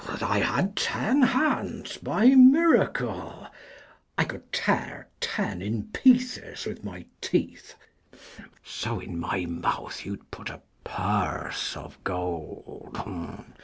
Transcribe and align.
Oh, 0.09 0.13
that 0.15 0.23
I 0.23 0.39
had 0.39 0.75
ten 0.75 1.21
hands 1.21 1.97
by 1.97 2.29
miracle! 2.29 3.45
I 4.17 4.23
could 4.23 4.51
tear 4.51 5.07
ten 5.19 5.61
in 5.61 5.89
pieces 5.91 6.65
with 6.65 6.83
my 6.83 7.05
teeth, 7.21 7.75
35 8.11 8.45
So 8.63 8.99
in 8.99 9.19
my 9.19 9.45
mouth 9.45 10.03
you'ld 10.03 10.31
put 10.31 10.49
a 10.49 10.63
purse 10.83 11.77
of 11.77 12.03
gold. 12.03 12.97